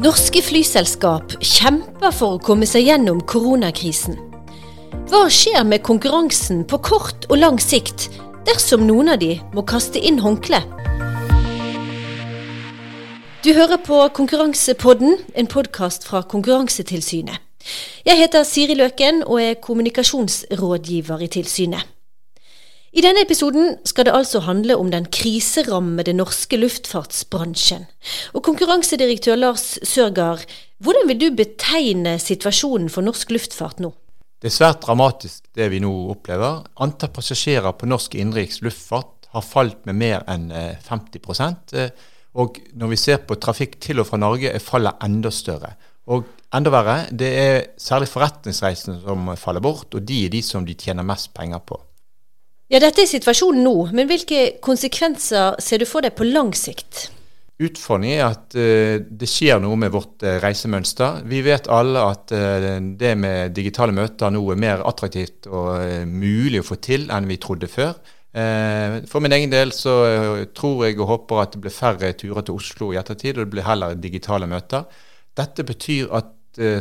Norske 0.00 0.40
flyselskap 0.40 1.34
kjemper 1.44 2.12
for 2.16 2.38
å 2.38 2.40
komme 2.40 2.64
seg 2.64 2.86
gjennom 2.86 3.18
koronakrisen. 3.28 4.14
Hva 5.10 5.26
skjer 5.28 5.60
med 5.68 5.82
konkurransen 5.84 6.62
på 6.64 6.78
kort 6.86 7.26
og 7.28 7.36
lang 7.36 7.58
sikt 7.60 8.06
dersom 8.48 8.86
noen 8.88 9.12
av 9.12 9.20
de 9.20 9.34
må 9.52 9.60
kaste 9.68 10.00
inn 10.00 10.22
håndkle? 10.24 10.62
Du 13.44 13.52
hører 13.52 13.76
på 13.84 14.00
Konkurransepodden, 14.16 15.18
en 15.36 15.52
podkast 15.52 16.08
fra 16.08 16.24
Konkurransetilsynet. 16.24 17.36
Jeg 18.08 18.22
heter 18.24 18.48
Siri 18.48 18.80
Løken 18.80 19.20
og 19.26 19.42
er 19.44 19.60
kommunikasjonsrådgiver 19.60 21.28
i 21.28 21.32
tilsynet. 21.36 21.99
I 22.90 23.02
denne 23.04 23.22
episoden 23.22 23.76
skal 23.86 24.08
det 24.08 24.14
altså 24.18 24.40
handle 24.42 24.74
om 24.74 24.88
den 24.90 25.04
kriserammede 25.14 26.10
norske 26.18 26.58
luftfartsbransjen. 26.58 27.84
Og 28.34 28.42
konkurransedirektør 28.42 29.38
Lars 29.38 29.76
Sørgaard, 29.86 30.42
hvordan 30.82 31.06
vil 31.06 31.20
du 31.20 31.28
betegne 31.38 32.16
situasjonen 32.18 32.88
for 32.90 33.06
norsk 33.06 33.30
luftfart 33.30 33.78
nå? 33.84 33.92
Det 34.42 34.50
er 34.50 34.56
svært 34.56 34.80
dramatisk 34.82 35.44
det 35.54 35.68
vi 35.70 35.78
nå 35.84 35.92
opplever. 36.10 36.64
Antall 36.82 37.12
passasjerer 37.14 37.76
på 37.78 37.86
norsk 37.86 38.16
innenriks 38.18 38.58
luftfart 38.64 39.28
har 39.36 39.44
falt 39.46 39.84
med 39.86 39.98
mer 40.00 40.24
enn 40.26 40.48
50 40.50 41.78
eh, 41.78 41.92
Og 42.34 42.58
når 42.74 42.90
vi 42.90 42.98
ser 42.98 43.22
på 43.22 43.38
trafikk 43.38 43.78
til 43.78 44.02
og 44.02 44.08
fra 44.08 44.18
Norge, 44.18 44.50
er 44.50 44.58
fallet 44.58 44.98
enda 45.06 45.30
større. 45.30 45.76
Og 46.10 46.26
enda 46.56 46.74
verre, 46.74 46.96
det 47.12 47.30
er 47.38 47.60
særlig 47.78 48.10
forretningsreisende 48.10 48.98
som 49.04 49.30
faller 49.38 49.62
bort, 49.62 49.94
og 49.94 50.02
de 50.02 50.24
er 50.24 50.34
de 50.34 50.42
som 50.42 50.66
de 50.66 50.74
tjener 50.74 51.06
mest 51.06 51.30
penger 51.36 51.62
på. 51.62 51.78
Ja, 52.70 52.78
Dette 52.78 53.02
er 53.02 53.08
situasjonen 53.10 53.64
nå, 53.66 53.72
men 53.98 54.06
hvilke 54.06 54.60
konsekvenser 54.62 55.56
ser 55.58 55.82
du 55.82 55.88
for 55.90 56.06
deg 56.06 56.14
på 56.14 56.28
lang 56.28 56.52
sikt? 56.54 57.08
Utfordringen 57.60 58.20
er 58.20 58.28
at 58.28 58.54
uh, 58.54 59.02
det 59.02 59.28
skjer 59.28 59.58
noe 59.60 59.74
med 59.76 59.90
vårt 59.92 60.22
uh, 60.22 60.36
reisemønster. 60.40 61.24
Vi 61.28 61.42
vet 61.42 61.66
alle 61.66 62.04
at 62.12 62.30
uh, 62.30 62.78
det 62.78 63.10
med 63.18 63.56
digitale 63.56 63.92
møter 63.96 64.30
nå 64.30 64.44
er 64.54 64.60
mer 64.62 64.84
attraktivt 64.86 65.48
og 65.50 66.06
mulig 66.06 66.62
å 66.62 66.68
få 66.68 66.78
til 66.78 67.08
enn 67.10 67.26
vi 67.28 67.40
trodde 67.42 67.68
før. 67.70 67.98
for 69.10 69.18
min 69.18 69.32
egen 69.34 69.50
del 69.50 69.72
så 69.74 69.92
tror 70.54 70.84
jeg 70.86 71.00
og 71.00 71.08
håper 71.08 71.40
at 71.42 71.56
det 71.56 71.60
blir 71.64 71.74
færre 71.74 72.12
turer 72.14 72.44
til 72.46 72.54
Oslo 72.54 72.92
i 72.92 72.98
ettertid, 73.00 73.34
og 73.34 73.48
det 73.48 73.54
blir 73.56 73.66
heller 73.66 73.96
digitale 73.98 74.46
møter. 74.46 74.84
Dette 75.34 75.64
betyr 75.66 76.12
at 76.14 76.30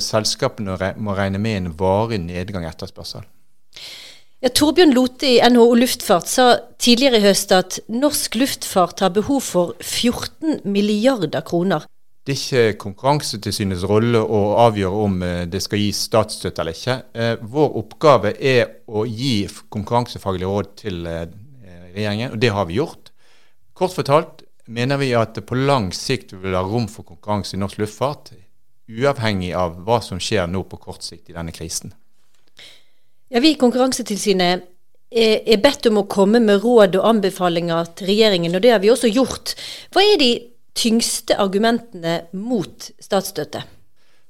selskapene 0.05 0.77
må 1.01 1.17
regne 1.17 1.41
med 1.41 1.57
en 1.57 1.71
varig 1.79 2.21
nedgang 2.21 2.67
i 2.67 2.69
etterspørsel. 2.69 3.25
Ja, 4.39 4.47
Torbjørn 4.55 4.93
Lote 4.95 5.27
i 5.27 5.39
NHO 5.51 5.73
Luftfart 5.75 6.29
sa 6.31 6.43
tidligere 6.79 7.19
i 7.19 7.23
høst 7.25 7.49
at 7.51 7.81
norsk 7.91 8.37
luftfart 8.39 9.01
har 9.03 9.11
behov 9.11 9.41
for 9.43 9.73
14 9.83 10.61
milliarder 10.63 11.43
kroner. 11.43 11.83
Det 12.23 12.37
er 12.37 12.69
ikke 12.69 12.79
Konkurransetilsynets 12.85 13.83
rolle 13.89 14.21
å 14.23 14.39
avgjøre 14.63 15.03
om 15.03 15.19
eh, 15.27 15.43
det 15.51 15.59
skal 15.65 15.83
gis 15.83 16.05
statsstøtte 16.07 16.63
eller 16.63 16.77
ikke. 16.77 16.97
Eh, 17.11 17.33
vår 17.51 17.77
oppgave 17.83 18.31
er 18.39 18.63
å 18.87 19.03
gi 19.03 19.43
konkurransefaglige 19.75 20.55
råd 20.55 20.73
til 20.85 21.03
eh, 21.11 21.25
regjeringen, 21.97 22.37
og 22.37 22.39
det 22.39 22.55
har 22.55 22.71
vi 22.71 22.79
gjort. 22.79 23.11
Kort 23.75 23.97
fortalt 23.97 24.45
mener 24.71 25.03
vi 25.03 25.11
at 25.19 25.35
det 25.35 25.49
på 25.51 25.59
lang 25.59 25.91
sikt 25.91 26.37
vil 26.37 26.53
være 26.53 26.67
rom 26.69 26.87
for 26.87 27.03
konkurranse 27.03 27.57
i 27.57 27.59
norsk 27.59 27.83
luftfart, 27.83 28.37
uavhengig 28.87 29.51
av 29.51 29.81
hva 29.83 29.99
som 29.99 30.21
skjer 30.23 30.47
nå 30.47 30.63
på 30.63 30.79
kort 30.79 31.03
sikt 31.03 31.27
i 31.27 31.35
denne 31.35 31.51
krisen. 31.51 31.91
Ja, 33.29 33.39
Vi 33.39 33.51
i 33.53 33.57
Konkurransetilsynet 33.61 34.63
er, 35.13 35.57
bedt 35.61 35.85
om 35.85 35.99
å 36.01 36.07
komme 36.09 36.39
med 36.41 36.63
råd 36.63 36.95
og 36.97 37.03
anbefalinger 37.11 37.91
til 37.97 38.09
regjeringen, 38.09 38.55
og 38.57 38.63
det 38.63 38.71
har 38.73 38.81
vi 38.81 38.89
også 38.89 39.11
gjort. 39.11 39.53
Hva 39.93 40.01
er 40.01 40.17
de 40.17 40.29
tyngste 40.73 41.37
argumentene 41.37 42.23
mot 42.33 42.89
statsstøtte? 42.97 43.61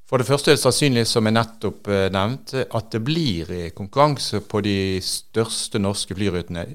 For 0.09 0.19
det 0.19 0.27
første 0.27 0.51
er 0.51 0.57
det 0.57 0.63
sannsynlig, 0.65 1.05
som 1.07 1.29
jeg 1.29 1.37
nettopp 1.37 1.87
eh, 1.87 2.09
nevnte, 2.11 2.65
at 2.75 2.91
det 2.91 3.03
blir 3.05 3.53
konkurranse 3.77 4.41
på 4.43 4.59
de 4.65 4.77
største 5.05 5.79
norske 5.79 6.17
flyrutene 6.17 6.65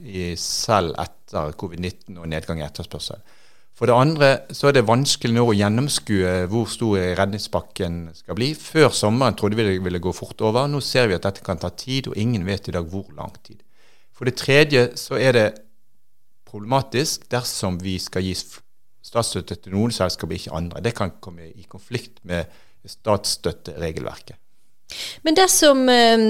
selv 0.41 0.97
etter 1.03 1.53
covid-19 1.61 2.23
og 2.23 2.31
nedgang 2.31 2.63
i 2.63 2.65
etterspørsel. 2.65 3.21
For 3.75 3.91
det 3.91 3.95
andre 3.99 4.29
så 4.55 4.69
er 4.69 4.77
det 4.77 4.87
vanskelig 4.87 5.35
nå 5.35 5.49
å 5.51 5.55
gjennomskue 5.57 6.35
hvor 6.51 6.69
stor 6.71 7.01
redningspakken 7.19 7.97
skal 8.15 8.39
bli. 8.39 8.53
Før 8.55 8.93
sommeren 8.95 9.35
trodde 9.35 9.59
vi 9.59 9.67
det 9.67 9.81
ville 9.83 10.03
gå 10.03 10.13
fort 10.15 10.45
over. 10.47 10.69
Nå 10.71 10.79
ser 10.85 11.11
vi 11.11 11.17
at 11.17 11.27
dette 11.27 11.43
kan 11.43 11.59
ta 11.59 11.73
tid, 11.75 12.13
og 12.13 12.19
ingen 12.21 12.47
vet 12.47 12.71
i 12.71 12.75
dag 12.77 12.87
hvor 12.91 13.11
lang 13.19 13.35
tid. 13.43 13.65
For 14.15 14.31
det 14.31 14.37
tredje 14.39 14.93
så 15.01 15.19
er 15.19 15.35
det 15.35 15.49
problematisk 16.47 17.27
dersom 17.35 17.81
vi 17.83 17.97
skal 17.99 18.23
gi 18.23 18.37
statsstøtte 19.05 19.59
til 19.65 19.75
noen 19.75 19.91
selskaper, 19.95 20.39
ikke 20.39 20.55
andre. 20.55 20.83
Det 20.85 20.95
kan 20.95 21.17
komme 21.19 21.51
i 21.51 21.67
konflikt 21.67 22.23
med 22.23 22.47
statsstøtteregelverket. 22.87 24.39
Men 25.27 25.35
dersom 25.35 25.83
eh, 25.91 26.25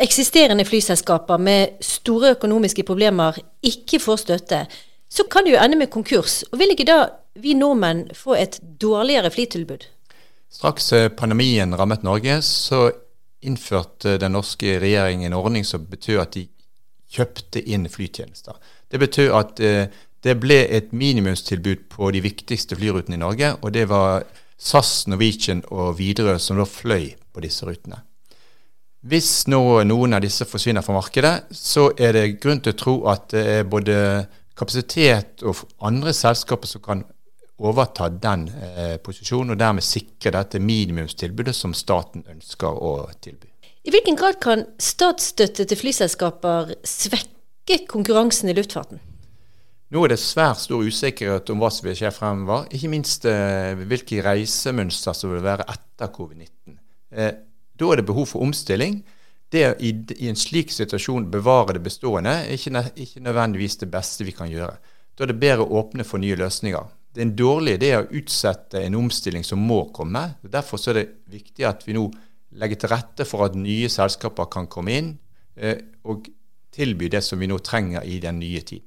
eksisterende 0.00 0.64
flyselskaper 0.64 1.44
med 1.44 1.76
store 1.84 2.32
økonomiske 2.38 2.86
problemer 2.88 3.36
ikke 3.68 4.00
får 4.00 4.22
støtte, 4.24 4.64
så 5.14 5.24
kan 5.30 5.46
det 5.46 5.54
jo 5.54 5.60
ende 5.62 5.78
med 5.78 5.92
konkurs. 5.94 6.42
Og 6.50 6.58
Vil 6.58 6.74
ikke 6.74 6.88
da 6.88 6.98
vi 7.38 7.54
nordmenn 7.54 8.08
få 8.14 8.34
et 8.38 8.58
dårligere 8.80 9.30
flytilbud? 9.30 9.86
Straks 10.50 10.92
eh, 10.92 11.10
pandemien 11.10 11.74
rammet 11.78 12.02
Norge, 12.02 12.40
så 12.42 12.88
innførte 13.44 14.16
den 14.18 14.34
norske 14.34 14.78
regjeringen 14.80 15.30
en 15.30 15.38
ordning 15.38 15.66
som 15.66 15.86
betød 15.86 16.20
at 16.22 16.34
de 16.34 16.48
kjøpte 17.14 17.62
inn 17.62 17.86
flytjenester. 17.90 18.58
Det 18.90 19.00
betød 19.02 19.30
at 19.38 19.62
eh, 19.62 19.86
det 20.24 20.38
ble 20.40 20.62
et 20.72 20.92
minimumstilbud 20.92 21.86
på 21.92 22.10
de 22.10 22.22
viktigste 22.24 22.78
flyrutene 22.78 23.18
i 23.18 23.22
Norge, 23.22 23.54
og 23.60 23.74
det 23.74 23.88
var 23.90 24.24
SAS, 24.58 25.06
Norwegian 25.06 25.62
og 25.68 25.98
Widerøe 25.98 26.38
som 26.40 26.58
da 26.58 26.66
fløy 26.66 27.12
på 27.34 27.42
disse 27.44 27.66
rutene. 27.66 28.00
Hvis 29.04 29.44
nå 29.52 29.60
noen 29.84 30.16
av 30.16 30.22
disse 30.24 30.46
forsvinner 30.48 30.82
fra 30.82 30.94
markedet, 30.96 31.34
så 31.52 31.90
er 31.98 32.16
det 32.16 32.38
grunn 32.40 32.62
til 32.64 32.72
å 32.72 32.78
tro 32.80 32.94
at 33.12 33.28
det 33.34 33.42
er 33.58 33.68
både 33.68 33.98
kapasitet 34.58 35.42
og 35.46 35.64
andre 35.84 36.12
selskaper 36.14 36.70
som 36.70 36.82
kan 36.84 37.04
overta 37.58 38.08
den 38.10 38.48
eh, 38.50 38.96
posisjonen, 39.02 39.54
og 39.54 39.60
dermed 39.60 39.86
sikre 39.86 40.34
dette 40.34 40.60
minimumstilbudet 40.62 41.54
som 41.54 41.74
staten 41.76 42.24
ønsker 42.30 42.70
å 42.70 42.96
tilby. 43.22 43.50
I 43.84 43.92
hvilken 43.92 44.16
grad 44.16 44.40
kan 44.42 44.64
statsstøtte 44.80 45.66
til 45.68 45.78
flyselskaper 45.78 46.74
svekke 46.88 47.82
konkurransen 47.90 48.50
i 48.50 48.56
luftfarten? 48.56 49.02
Nå 49.92 50.02
er 50.02 50.14
det 50.14 50.18
svært 50.18 50.62
stor 50.64 50.82
usikkerhet 50.82 51.50
om 51.52 51.60
hva 51.62 51.68
som 51.70 51.86
vil 51.86 51.96
skje 51.98 52.10
fremover. 52.16 52.64
Ikke 52.74 52.90
minst 52.90 53.26
eh, 53.30 53.76
hvilke 53.86 54.22
reisemønster 54.24 55.14
som 55.14 55.34
vil 55.34 55.44
være 55.44 55.68
etter 55.70 56.10
covid-19. 56.14 56.78
Eh, 57.14 57.34
da 57.78 57.90
er 57.90 58.00
det 58.00 58.08
behov 58.08 58.26
for 58.32 58.42
omstilling 58.42 59.02
det 59.54 59.64
i, 59.80 59.92
i, 60.16 60.28
en 60.28 60.38
slik 60.38 60.72
situasjon 60.74 61.30
bevare 61.32 61.76
det 61.76 61.84
bestående 61.84 62.34
er 62.44 62.52
ikke, 62.56 62.84
ikke, 63.06 63.22
nødvendigvis 63.24 63.78
det 63.80 63.88
beste 63.92 64.26
vi 64.26 64.34
kan 64.36 64.50
gjøre. 64.50 64.76
Da 65.14 65.24
er 65.24 65.30
det 65.30 65.40
bedre 65.40 65.64
å 65.64 65.80
åpne 65.80 66.06
for 66.06 66.22
nye 66.22 66.36
løsninger. 66.38 66.92
Det 67.14 67.22
er 67.22 67.28
en 67.28 67.36
dårlig 67.38 67.76
idé 67.78 67.92
å 67.96 68.06
utsette 68.18 68.82
en 68.82 68.98
omstilling 68.98 69.44
som 69.46 69.62
må 69.62 69.84
komme. 69.94 70.24
Derfor 70.42 70.82
er 70.90 70.98
det 70.98 71.04
viktig 71.30 71.66
at 71.68 71.86
vi 71.86 71.94
nå 71.94 72.08
legger 72.58 72.80
til 72.80 72.90
rette 72.90 73.26
for 73.26 73.46
at 73.46 73.58
nye 73.58 73.90
selskaper 73.90 74.50
kan 74.50 74.66
komme 74.70 74.94
inn 74.94 75.12
eh, 75.54 75.78
og 76.10 76.26
tilby 76.74 77.08
det 77.10 77.22
som 77.22 77.38
vi 77.38 77.48
nå 77.50 77.60
trenger 77.62 78.02
i 78.06 78.18
den 78.22 78.40
nye 78.42 78.62
tiden. 78.62 78.86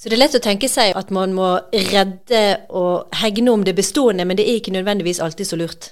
Så 0.00 0.08
det 0.08 0.16
er 0.16 0.22
lett 0.22 0.38
å 0.38 0.42
tenke 0.42 0.68
seg 0.70 0.94
at 0.96 1.10
man 1.12 1.34
må 1.36 1.48
redde 1.70 2.42
og 2.72 3.12
hegne 3.20 3.52
om 3.52 3.64
det 3.66 3.74
bestående, 3.76 4.24
men 4.24 4.38
det 4.38 4.46
er 4.48 4.56
ikke 4.56 4.72
nødvendigvis 4.72 5.20
alltid 5.20 5.46
så 5.50 5.58
lurt? 5.60 5.90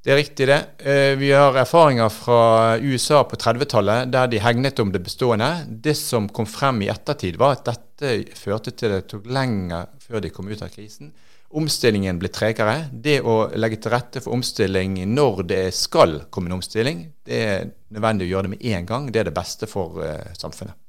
Det 0.00 0.14
er 0.14 0.16
riktig, 0.16 0.46
det. 0.48 0.60
Eh, 0.78 1.14
vi 1.20 1.28
har 1.36 1.56
erfaringer 1.60 2.08
fra 2.08 2.78
USA 2.80 3.20
på 3.28 3.36
30-tallet 3.36 4.08
der 4.08 4.30
de 4.32 4.38
hegnet 4.40 4.80
om 4.80 4.92
det 4.94 5.02
bestående. 5.04 5.50
Det 5.68 5.92
som 5.98 6.28
kom 6.32 6.48
frem 6.48 6.80
i 6.86 6.88
ettertid, 6.88 7.36
var 7.36 7.58
at 7.58 7.68
dette 7.68 8.14
førte 8.38 8.72
til 8.72 8.94
det 8.94 9.02
tok 9.12 9.28
lenger 9.28 9.90
før 10.00 10.24
de 10.24 10.32
kom 10.32 10.48
ut 10.48 10.64
av 10.64 10.72
krisen. 10.72 11.12
Omstillingen 11.52 12.16
ble 12.16 12.30
tregere. 12.32 12.86
Det 12.92 13.18
å 13.20 13.50
legge 13.60 13.76
til 13.82 13.92
rette 13.92 14.24
for 14.24 14.38
omstilling 14.38 15.02
når 15.10 15.44
det 15.50 15.64
skal 15.76 16.22
komme 16.32 16.48
en 16.48 16.60
omstilling, 16.62 17.04
det 17.26 17.44
er 17.44 17.72
nødvendig 17.92 18.30
å 18.30 18.32
gjøre 18.32 18.48
det 18.48 18.54
med 18.54 18.68
en 18.72 18.88
gang. 18.88 19.10
Det 19.12 19.20
er 19.20 19.28
det 19.28 19.36
beste 19.36 19.68
for 19.68 20.00
uh, 20.00 20.30
samfunnet. 20.38 20.79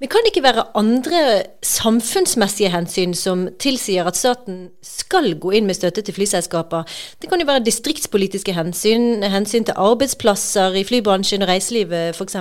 Men 0.00 0.08
kan 0.08 0.24
det 0.24 0.30
ikke 0.32 0.46
være 0.46 0.62
andre 0.80 1.18
samfunnsmessige 1.62 2.70
hensyn 2.72 3.12
som 3.12 3.42
tilsier 3.60 4.06
at 4.08 4.16
staten 4.16 4.70
skal 4.80 5.34
gå 5.36 5.52
inn 5.58 5.66
med 5.68 5.76
støtte 5.76 6.00
til 6.06 6.16
flyselskaper? 6.16 6.88
Det 7.20 7.28
kan 7.28 7.42
jo 7.42 7.48
være 7.50 7.66
distriktspolitiske 7.66 8.54
hensyn, 8.56 9.20
hensyn 9.28 9.68
til 9.68 9.76
arbeidsplasser 9.76 10.78
i 10.80 10.86
flybransjen 10.88 11.44
og 11.44 11.52
reiselivet 11.52 12.16
f.eks. 12.16 12.38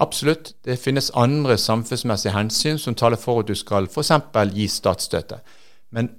Absolutt. 0.00 0.52
Det 0.64 0.78
finnes 0.78 1.10
andre 1.18 1.58
samfunnsmessige 1.58 2.36
hensyn 2.36 2.78
som 2.78 2.94
taler 2.94 3.18
for 3.18 3.42
at 3.42 3.50
du 3.50 3.58
skal 3.58 3.90
f.eks. 3.90 4.14
gi 4.54 4.68
statsstøtte. 4.70 5.42
Men 5.90 6.12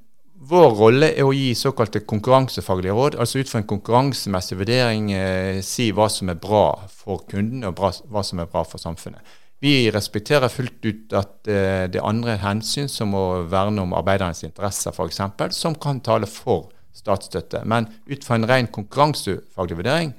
vår 0.52 0.72
rolle 0.76 1.14
er 1.14 1.24
å 1.24 1.32
gi 1.32 1.54
såkalte 1.56 2.02
konkurransefaglige 2.04 2.98
råd, 2.98 3.16
altså 3.24 3.40
ut 3.40 3.50
fra 3.50 3.62
en 3.62 3.70
konkurransemessig 3.70 4.58
vurdering 4.60 5.12
eh, 5.16 5.62
si 5.64 5.92
hva 5.96 6.10
som 6.12 6.34
er 6.34 6.40
bra 6.42 6.66
for 6.92 7.24
kundene 7.30 7.70
og 7.70 7.78
bra, 7.78 7.94
hva 8.12 8.24
som 8.26 8.42
er 8.44 8.52
bra 8.52 8.66
for 8.68 8.82
samfunnet. 8.82 9.22
Vi 9.62 9.92
respekterer 9.94 10.50
fullt 10.50 10.86
ut 10.86 11.14
at 11.14 11.50
eh, 11.50 11.86
det 11.92 12.00
er 12.00 12.08
andre 12.08 12.38
hensyn, 12.42 12.90
som 12.90 13.14
å 13.14 13.44
verne 13.50 13.84
om 13.84 13.94
arbeidernes 13.94 14.42
interesser 14.48 14.90
f.eks., 14.96 15.22
som 15.54 15.76
kan 15.78 16.02
tale 16.02 16.30
for 16.30 16.72
statsstøtte. 16.98 17.62
Men 17.70 17.86
ut 18.10 18.26
fra 18.26 18.40
en 18.40 18.48
ren 18.50 18.72
konkurransefaglig 18.74 19.78
vurdering 19.78 20.16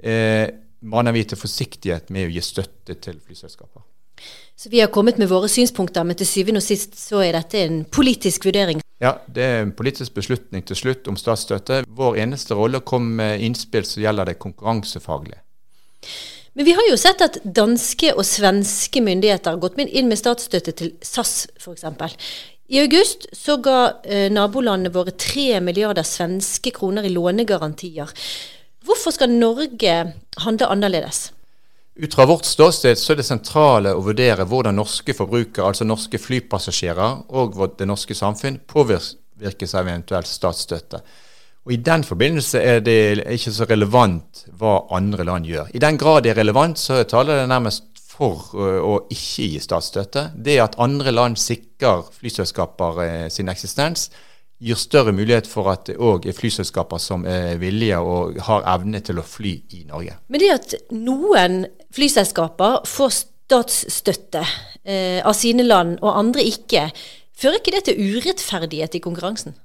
eh, 0.00 0.48
maner 0.80 1.12
vi 1.12 1.26
til 1.28 1.40
forsiktighet 1.40 2.08
med 2.14 2.30
å 2.30 2.32
gi 2.32 2.44
støtte 2.44 2.96
til 3.04 3.20
flyselskaper. 3.20 3.84
Så 4.56 4.70
Vi 4.72 4.80
har 4.80 4.88
kommet 4.88 5.18
med 5.20 5.28
våre 5.28 5.48
synspunkter, 5.52 6.04
men 6.08 6.16
til 6.16 6.28
syvende 6.28 6.62
og 6.62 6.64
sist 6.64 6.96
så 6.96 7.20
er 7.20 7.36
dette 7.36 7.60
en 7.60 7.82
politisk 7.84 8.48
vurdering? 8.48 8.80
Ja, 9.02 9.18
det 9.28 9.44
er 9.44 9.58
en 9.60 9.74
politisk 9.76 10.14
beslutning 10.16 10.64
til 10.64 10.78
slutt 10.78 11.08
om 11.12 11.18
statsstøtte. 11.20 11.82
Vår 11.84 12.16
eneste 12.22 12.56
rolle 12.56 12.80
kom 12.80 13.10
med 13.18 13.44
innspill 13.44 13.84
som 13.84 14.00
gjelder 14.00 14.30
det 14.30 14.38
konkurransefaglige. 14.40 15.42
Men 16.56 16.64
vi 16.64 16.72
har 16.72 16.86
jo 16.88 16.96
sett 16.96 17.20
at 17.20 17.34
danske 17.44 18.14
og 18.16 18.24
svenske 18.24 19.02
myndigheter 19.04 19.52
har 19.52 19.60
gått 19.60 19.76
inn 19.84 20.06
med 20.08 20.16
statsstøtte 20.16 20.72
til 20.78 20.94
SAS 21.04 21.50
f.eks. 21.60 21.84
I 22.72 22.80
august 22.80 23.26
så 23.36 23.58
ga 23.60 24.00
eh, 24.08 24.30
nabolandene 24.32 24.90
våre 24.94 25.12
3 25.12 25.60
milliarder 25.60 26.06
svenske 26.08 26.72
kroner 26.72 27.04
i 27.04 27.12
lånegarantier. 27.12 28.08
Hvorfor 28.88 29.12
skal 29.12 29.36
Norge 29.36 29.98
handle 30.46 30.70
annerledes? 30.72 31.26
Ut 31.96 32.16
fra 32.16 32.24
vårt 32.28 32.48
ståsted 32.48 32.96
så 32.96 33.12
er 33.12 33.20
det 33.20 33.28
sentrale 33.28 33.92
å 33.92 34.00
vurdere 34.08 34.48
hvordan 34.48 34.80
norske 34.80 35.12
forbrukere, 35.16 35.68
altså 35.68 35.84
norske 35.84 36.16
flypassasjerer 36.20 37.22
og 37.36 37.60
det 37.76 37.88
norske 37.88 38.16
samfunn, 38.16 38.62
påvirkes 38.64 39.76
av 39.76 39.84
eventuell 39.84 40.24
statsstøtte. 40.24 41.04
Og 41.66 41.72
I 41.74 41.80
den 41.82 42.04
forbindelse 42.06 42.60
er 42.62 42.80
det 42.86 43.24
ikke 43.34 43.50
så 43.50 43.66
relevant 43.66 44.44
hva 44.54 44.78
andre 44.94 45.24
land 45.26 45.48
gjør. 45.48 45.72
I 45.74 45.82
den 45.82 45.98
grad 45.98 46.22
det 46.22 46.30
er 46.30 46.38
relevant, 46.38 46.78
så 46.78 47.00
taler 47.10 47.40
det 47.40 47.48
nærmest 47.50 47.88
for 48.16 48.54
å 48.56 48.94
ikke 49.10 49.48
gi 49.50 49.58
statsstøtte. 49.60 50.28
Det 50.38 50.60
at 50.62 50.78
andre 50.80 51.10
land 51.10 51.36
sikrer 51.40 52.06
flyselskaper 52.14 53.02
eh, 53.02 53.26
sin 53.34 53.50
eksistens, 53.52 54.06
gir 54.62 54.78
større 54.80 55.12
mulighet 55.12 55.48
for 55.50 55.68
at 55.68 55.84
det 55.90 55.98
òg 56.00 56.30
er 56.30 56.36
flyselskaper 56.36 57.02
som 57.02 57.26
er 57.28 57.58
villige 57.60 57.98
og 58.00 58.38
har 58.46 58.64
evne 58.76 59.02
til 59.04 59.20
å 59.20 59.26
fly 59.26 59.58
i 59.76 59.82
Norge. 59.90 60.16
Men 60.32 60.42
det 60.42 60.54
at 60.54 60.76
noen 60.94 61.66
flyselskaper 61.92 62.86
får 62.88 63.12
statsstøtte 63.18 64.46
eh, 64.86 65.20
av 65.20 65.34
sine 65.36 65.66
land, 65.66 65.98
og 66.00 66.14
andre 66.14 66.46
ikke, 66.46 66.88
fører 67.36 67.60
ikke 67.60 67.74
det 67.74 67.84
til 67.90 68.16
urettferdighet 68.16 68.96
i 68.96 69.04
konkurransen? 69.04 69.58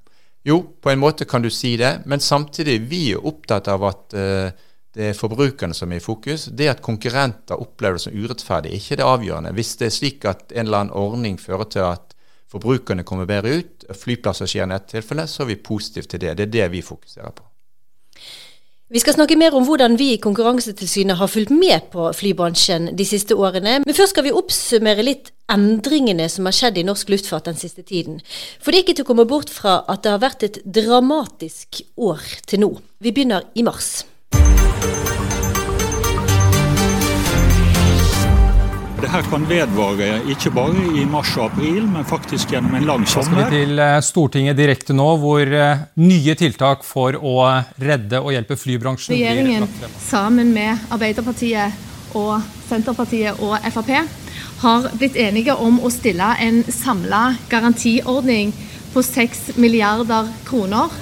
Jo, 0.44 0.58
på 0.82 0.90
en 0.90 0.98
måte 0.98 1.26
kan 1.28 1.42
du 1.42 1.50
si 1.54 1.76
det, 1.78 2.00
men 2.06 2.20
samtidig 2.20 2.80
vi 2.90 3.02
er 3.14 3.26
opptatt 3.26 3.68
av 3.70 3.84
at 3.86 4.16
eh, 4.18 4.70
det 4.92 5.08
er 5.08 5.16
forbrukerne 5.16 5.74
som 5.76 5.92
er 5.92 6.00
i 6.00 6.04
fokus. 6.04 6.48
Det 6.52 6.68
at 6.68 6.82
konkurrenter 6.84 7.60
opplever 7.60 7.96
det 7.96 8.04
som 8.04 8.16
urettferdig, 8.16 8.72
er 8.72 8.80
ikke 8.82 8.98
det 9.00 9.06
avgjørende. 9.06 9.54
Hvis 9.56 9.76
det 9.80 9.88
er 9.88 9.94
slik 9.94 10.26
at 10.28 10.50
en 10.52 10.66
eller 10.66 10.82
annen 10.82 10.98
ordning 10.98 11.38
fører 11.40 11.70
til 11.72 11.86
at 11.86 12.12
forbrukerne 12.52 13.06
kommer 13.08 13.28
bedre 13.28 13.62
ut, 13.62 13.86
flyplasser 13.96 14.50
skjer 14.50 14.68
i 14.68 14.76
et 14.76 14.90
tilfelle, 14.90 15.24
så 15.30 15.46
er 15.46 15.54
vi 15.54 15.62
positive 15.64 16.10
til 16.10 16.20
det. 16.20 16.36
Det 16.36 16.48
er 16.48 16.54
det 16.58 16.68
vi 16.74 16.84
fokuserer 16.84 17.32
på. 17.32 17.46
Vi 18.92 19.00
skal 19.00 19.14
snakke 19.16 19.38
mer 19.40 19.54
om 19.56 19.64
hvordan 19.64 19.94
vi 19.96 20.10
i 20.12 20.20
Konkurransetilsynet 20.20 21.16
har 21.16 21.30
fulgt 21.32 21.54
med 21.56 21.86
på 21.94 22.10
flybransjen 22.12 22.90
de 22.92 23.06
siste 23.08 23.32
årene. 23.32 23.78
Men 23.86 23.96
først 23.96 24.12
skal 24.12 24.26
vi 24.26 24.34
oppsummere 24.36 25.06
litt 25.06 25.30
endringene 25.50 26.28
som 26.30 26.46
har 26.48 26.56
skjedd 26.56 26.78
i 26.80 26.86
norsk 26.86 27.10
luftfart 27.12 27.50
den 27.50 27.58
siste 27.58 27.84
tiden. 27.86 28.20
For 28.62 28.72
det 28.72 28.82
er 28.82 28.86
ikke 28.86 28.96
til 29.00 29.06
å 29.06 29.10
komme 29.12 29.28
bort 29.28 29.52
fra 29.52 29.82
at 29.90 30.04
det 30.04 30.14
har 30.14 30.22
vært 30.22 30.46
et 30.48 30.62
dramatisk 30.64 31.82
år 31.96 32.22
til 32.46 32.66
nå. 32.66 32.72
Vi 33.02 33.12
begynner 33.14 33.48
i 33.54 33.66
mars. 33.66 34.02
Det 39.02 39.10
her 39.10 39.24
kan 39.26 39.42
vedvare 39.50 40.20
ikke 40.30 40.52
bare 40.54 40.82
i 40.94 41.02
mars 41.10 41.32
og 41.34 41.48
april, 41.48 41.88
men 41.90 42.06
faktisk 42.06 42.52
gjennom 42.54 42.76
en 42.78 42.86
lang 42.86 43.06
sommer. 43.10 43.40
Da 43.42 43.48
skal 43.48 43.50
vi 43.50 43.64
til 43.64 43.82
eh, 43.82 43.96
Stortinget 44.06 44.60
direkte 44.60 44.94
nå, 44.94 45.08
hvor 45.18 45.42
eh, 45.42 45.82
nye 45.98 46.36
tiltak 46.38 46.86
for 46.86 47.18
å 47.18 47.34
redde 47.82 48.22
og 48.22 48.30
hjelpe 48.30 48.54
flybransjen 48.54 49.16
Regjeringen 49.16 49.66
sammen 49.98 50.54
med 50.54 50.86
Arbeiderpartiet 50.94 52.14
og 52.14 52.36
Senterpartiet 52.68 53.42
og 53.42 53.58
Frp 53.74 54.21
har 54.62 54.90
blitt 54.98 55.16
enige 55.18 55.54
om 55.58 55.80
å 55.82 55.90
stille 55.92 56.32
en 56.40 56.62
samla 56.64 57.24
garantiordning 57.50 58.54
på 58.92 59.02
6 59.04 59.56
milliarder 59.60 60.30
kroner 60.48 60.92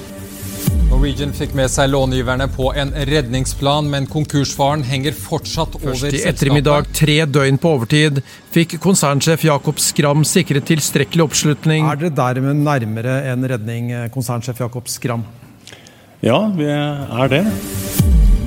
Norwegian 0.91 1.31
fikk 1.33 1.53
med 1.55 1.71
seg 1.71 1.87
långiverne 1.93 2.49
på 2.51 2.73
en 2.77 2.91
redningsplan, 3.07 3.87
men 3.93 4.09
konkursfaren 4.11 4.83
henger 4.85 5.15
fortsatt 5.15 5.79
over 5.79 5.95
selskapet. 5.95 6.17
Først 6.17 6.19
i 6.19 6.33
ettermiddag, 6.33 6.91
tre 6.99 7.17
døgn 7.31 7.61
på 7.63 7.73
overtid, 7.77 8.21
fikk 8.53 8.75
konsernsjef 8.83 9.47
Jakob 9.47 9.81
Skram 9.81 10.27
sikret 10.29 10.67
tilstrekkelig 10.69 11.29
oppslutning. 11.29 11.87
Er 11.87 12.03
dere 12.03 12.13
dermed 12.19 12.61
nærmere 12.67 13.21
en 13.31 13.49
redning, 13.55 13.95
konsernsjef 14.13 14.61
Jakob 14.67 14.91
Skram? 14.91 15.25
Ja, 16.27 16.43
vi 16.53 16.69
er 16.69 17.33
det. 17.33 17.45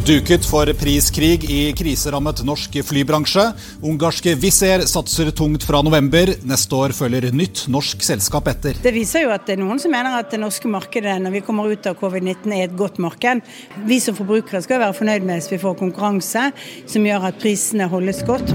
Duket 0.03 0.43
for 0.43 0.67
priskrig 0.75 1.45
i 1.47 1.69
kriserammet 1.79 2.41
norsk 2.43 2.73
flybransje. 2.83 3.45
Ungarske 3.87 4.33
Wizz 4.35 4.57
Air 4.67 4.81
satser 4.83 5.29
tungt 5.31 5.63
fra 5.63 5.79
november. 5.79 6.27
Neste 6.43 6.75
år 6.75 6.91
følger 6.91 7.29
nytt 7.31 7.61
norsk 7.71 8.03
selskap 8.03 8.49
etter. 8.51 8.75
Det 8.83 8.91
viser 8.91 9.23
jo 9.23 9.31
at 9.31 9.45
det 9.47 9.55
er 9.55 9.61
noen 9.61 9.79
som 9.79 9.95
mener 9.95 10.17
at 10.17 10.27
det 10.33 10.41
norske 10.43 10.67
markedet 10.67 11.15
når 11.23 11.37
vi 11.37 11.43
kommer 11.47 11.71
ut 11.71 11.87
av 11.87 11.95
covid-19 12.01 12.51
er 12.51 12.65
et 12.65 12.75
godt 12.75 12.99
marked. 12.99 13.47
Vi 13.87 14.01
som 14.03 14.19
forbrukere 14.19 14.59
skal 14.67 14.83
være 14.83 14.99
fornøyd 14.99 15.23
med 15.23 15.39
hvis 15.39 15.53
vi 15.53 15.63
får 15.63 15.79
konkurranse 15.79 16.49
som 16.83 17.07
gjør 17.07 17.31
at 17.31 17.39
prisene 17.39 17.87
holdes 17.87 18.25
godt. 18.27 18.51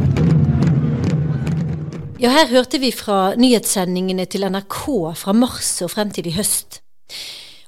Ja, 2.21 2.37
her 2.37 2.53
hørte 2.53 2.85
vi 2.85 2.93
fra 2.93 3.39
nyhetssendingene 3.41 4.29
til 4.29 4.45
NRK 4.53 4.83
fra 5.17 5.33
mars 5.33 5.79
og 5.81 5.97
frem 5.97 6.13
til 6.13 6.29
i 6.29 6.37
høst. 6.37 6.83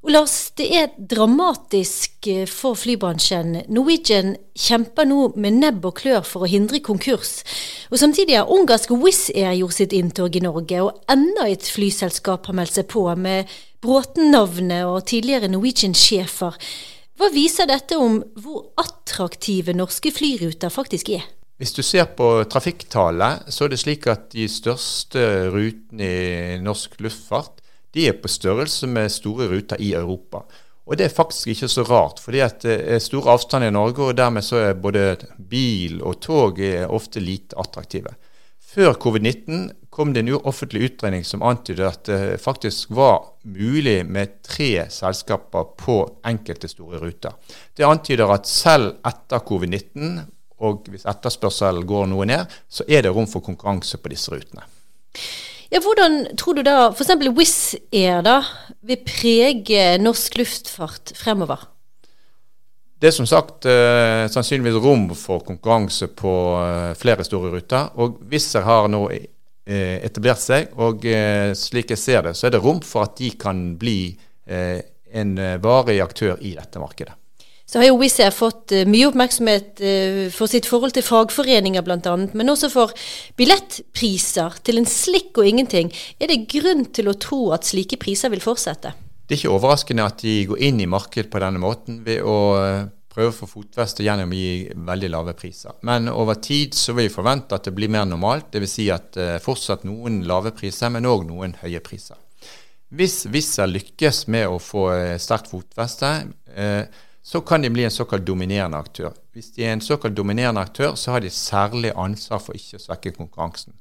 Lars, 0.09 0.51
det 0.57 0.67
er 0.73 0.95
dramatisk 0.97 2.27
eh, 2.33 2.47
for 2.49 2.79
flybransjen. 2.79 3.67
Norwegian 3.69 4.33
kjemper 4.57 5.05
nå 5.05 5.27
med 5.37 5.59
nebb 5.61 5.85
og 5.85 5.99
klør 6.01 6.25
for 6.25 6.47
å 6.47 6.49
hindre 6.49 6.81
konkurs. 6.81 7.43
Og 7.93 8.01
Samtidig 8.01 8.39
har 8.39 8.49
ungarske 8.49 8.97
Wizz 8.97 9.29
Air 9.35 9.59
gjort 9.59 9.77
sitt 9.77 9.93
inntog 9.93 10.35
i 10.35 10.43
Norge, 10.43 10.81
og 10.81 11.05
enda 11.13 11.45
et 11.51 11.69
flyselskap 11.69 12.49
har 12.49 12.57
meldt 12.57 12.79
seg 12.81 12.89
på, 12.89 13.05
med 13.13 13.53
Bråten-navnet 13.85 14.89
og 14.89 15.05
tidligere 15.11 15.53
Norwegian-sjefer. 15.53 16.57
Hva 17.21 17.29
viser 17.35 17.69
dette 17.69 18.01
om 18.01 18.23
hvor 18.41 18.71
attraktive 18.81 19.77
norske 19.77 20.15
flyruter 20.17 20.73
faktisk 20.73 21.13
er? 21.13 21.29
Hvis 21.61 21.77
du 21.77 21.85
ser 21.85 22.09
på 22.17 22.39
trafikktallet, 22.49 23.53
så 23.53 23.67
er 23.67 23.75
det 23.75 23.83
slik 23.85 24.09
at 24.09 24.31
de 24.33 24.49
største 24.49 25.53
rutene 25.53 26.09
i 26.09 26.61
norsk 26.65 26.97
luftfart 27.05 27.61
de 27.95 28.09
er 28.09 28.19
på 28.23 28.31
størrelse 28.31 28.87
med 28.87 29.13
store 29.13 29.49
ruter 29.51 29.81
i 29.81 29.93
Europa. 29.99 30.45
Og 30.87 30.99
det 30.99 31.07
er 31.07 31.15
faktisk 31.15 31.53
ikke 31.53 31.69
så 31.71 31.85
rart, 31.87 32.19
fordi 32.23 32.41
det 32.63 32.77
er 32.95 33.03
store 33.03 33.37
avstander 33.37 33.71
i 33.71 33.75
Norge, 33.75 34.09
og 34.11 34.17
dermed 34.19 34.43
så 34.43 34.57
er 34.57 34.79
både 34.79 35.17
bil 35.39 36.01
og 36.03 36.19
tog 36.23 36.59
ofte 36.89 37.23
lite 37.23 37.59
attraktive. 37.59 38.15
Før 38.71 38.95
covid-19 39.03 39.71
kom 39.91 40.13
det 40.15 40.23
en 40.23 40.37
offentlig 40.47 40.85
utredning 40.87 41.25
som 41.27 41.43
antydet 41.43 41.87
at 41.89 42.05
det 42.07 42.41
faktisk 42.43 42.93
var 42.95 43.33
mulig 43.43 44.05
med 44.07 44.37
tre 44.47 44.87
selskaper 44.91 45.73
på 45.79 45.97
enkelte 46.31 46.71
store 46.71 47.01
ruter. 47.03 47.35
Det 47.75 47.87
antyder 47.87 48.31
at 48.31 48.47
selv 48.47 49.01
etter 49.07 49.43
covid-19, 49.47 50.21
og 50.63 50.87
hvis 50.93 51.07
etterspørselen 51.09 51.87
går 51.89 52.07
noe 52.13 52.29
ned, 52.31 52.47
så 52.69 52.87
er 52.87 53.03
det 53.03 53.15
rom 53.15 53.27
for 53.31 53.43
konkurranse 53.43 53.99
på 53.99 54.13
disse 54.13 54.31
rutene. 54.31 54.63
Ja, 55.71 55.79
hvordan 55.79 56.25
tror 56.35 56.59
du 56.59 56.65
da 56.67 56.89
f.eks. 56.91 57.13
Wizz 57.37 57.59
Air 57.95 58.25
da, 58.27 58.41
vil 58.83 59.05
prege 59.07 59.85
norsk 60.03 60.41
luftfart 60.41 61.13
fremover? 61.15 61.63
Det 63.01 63.09
er 63.09 63.15
som 63.15 63.29
sagt 63.29 63.69
eh, 63.71 64.27
sannsynligvis 64.29 64.81
rom 64.83 65.07
for 65.17 65.45
konkurranse 65.47 66.11
på 66.19 66.33
eh, 66.59 66.91
flere 66.99 67.25
store 67.25 67.53
ruter. 67.55 67.95
Og 68.03 68.19
Wizz 68.33 68.59
Air 68.59 68.67
har 68.67 68.91
nå 68.91 69.05
eh, 69.15 70.03
etablert 70.03 70.43
seg, 70.43 70.75
og 70.75 71.07
eh, 71.07 71.55
slik 71.57 71.95
jeg 71.95 72.03
ser 72.03 72.27
det, 72.27 72.35
så 72.37 72.51
er 72.51 72.57
det 72.57 72.65
rom 72.67 72.83
for 72.85 73.07
at 73.07 73.15
de 73.23 73.31
kan 73.39 73.63
bli 73.79 74.01
eh, 74.51 74.83
en 75.23 75.39
eh, 75.39 75.57
varig 75.63 76.01
aktør 76.03 76.35
i 76.43 76.57
dette 76.59 76.83
markedet 76.83 77.20
så 77.71 77.79
har 77.79 77.87
jo 77.87 77.99
Wizz 78.01 78.19
Air 78.25 78.35
fått 78.35 78.73
uh, 78.75 78.83
mye 78.91 79.07
oppmerksomhet 79.07 79.79
uh, 79.79 80.25
for 80.35 80.51
sitt 80.51 80.67
forhold 80.67 80.97
til 80.97 81.07
fagforeninger 81.07 81.85
bl.a., 81.87 82.15
men 82.35 82.51
også 82.51 82.71
for 82.73 82.95
billettpriser 83.39 84.57
til 84.67 84.81
en 84.81 84.89
slikk 84.91 85.39
og 85.39 85.47
ingenting. 85.47 85.93
Er 86.19 86.33
det 86.33 86.49
grunn 86.51 86.89
til 86.91 87.11
å 87.11 87.15
tro 87.15 87.53
at 87.55 87.69
slike 87.69 88.01
priser 88.03 88.33
vil 88.33 88.43
fortsette? 88.43 88.91
Det 89.23 89.37
er 89.37 89.39
ikke 89.39 89.53
overraskende 89.55 90.07
at 90.11 90.25
de 90.25 90.41
går 90.51 90.65
inn 90.67 90.81
i 90.83 90.89
markedet 90.91 91.31
på 91.31 91.43
denne 91.43 91.63
måten 91.63 92.01
ved 92.07 92.27
å 92.27 92.39
uh, 92.59 92.89
prøve 93.11 93.31
å 93.31 93.37
få 93.37 93.47
fotfeste 93.53 94.03
gjennom 94.03 94.35
å 94.35 94.41
gi 94.41 94.57
veldig 94.91 95.11
lave 95.15 95.35
priser. 95.39 95.77
Men 95.87 96.11
over 96.11 96.41
tid 96.43 96.75
så 96.79 96.97
vil 96.97 97.07
vi 97.07 97.15
forvente 97.15 97.55
at 97.55 97.69
det 97.69 97.75
blir 97.77 97.93
mer 97.93 98.09
normalt. 98.09 98.49
Dvs. 98.51 98.75
Si 98.81 98.89
at 98.91 99.19
fortsatt 99.43 99.87
noen 99.87 100.25
lave 100.27 100.51
priser, 100.59 100.91
men 100.95 101.07
òg 101.11 101.23
noen 101.29 101.55
høye 101.63 101.83
priser. 101.87 102.19
Hvis 102.91 103.25
Wizz 103.31 103.63
Air 103.63 103.71
lykkes 103.71 104.25
med 104.31 104.51
å 104.51 104.59
få 104.63 104.89
sterkt 105.23 105.51
fotfeste, 105.51 106.13
eh, 106.55 107.07
så 107.23 107.41
kan 107.45 107.63
de 107.63 107.71
bli 107.71 107.85
en 107.85 107.93
såkalt 107.93 108.25
dominerende 108.27 108.79
aktør. 108.79 109.13
hvis 109.33 109.51
de 109.55 109.65
er 109.65 109.73
en 109.73 109.81
såkalt 109.81 110.17
dominerende 110.17 110.61
aktør, 110.61 110.95
så 110.95 111.11
har 111.13 111.21
de 111.21 111.31
særlig 111.31 111.93
ansvar 111.97 112.39
for 112.39 112.57
ikke 112.57 112.77
å 112.77 112.83
svekke 112.83 113.13
konkurransen. 113.17 113.73